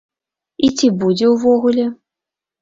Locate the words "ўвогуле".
1.35-1.85